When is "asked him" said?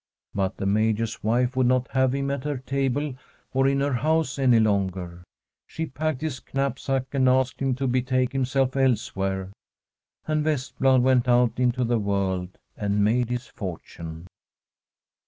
7.29-7.75